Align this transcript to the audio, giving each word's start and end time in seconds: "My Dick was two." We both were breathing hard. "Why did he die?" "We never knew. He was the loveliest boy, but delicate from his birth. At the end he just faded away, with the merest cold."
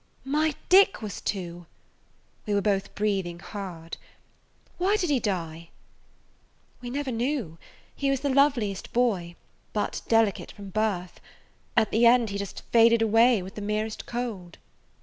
"My 0.25 0.55
Dick 0.67 1.03
was 1.03 1.21
two." 1.21 1.67
We 2.47 2.59
both 2.59 2.87
were 2.87 2.93
breathing 2.95 3.37
hard. 3.37 3.97
"Why 4.79 4.97
did 4.97 5.11
he 5.11 5.19
die?" 5.19 5.69
"We 6.81 6.89
never 6.89 7.11
knew. 7.11 7.59
He 7.95 8.09
was 8.09 8.21
the 8.21 8.31
loveliest 8.33 8.93
boy, 8.93 9.35
but 9.73 10.01
delicate 10.07 10.53
from 10.53 10.65
his 10.65 10.73
birth. 10.73 11.19
At 11.77 11.91
the 11.91 12.07
end 12.07 12.31
he 12.31 12.39
just 12.39 12.63
faded 12.71 13.03
away, 13.03 13.43
with 13.43 13.53
the 13.53 13.61
merest 13.61 14.07
cold." 14.07 14.57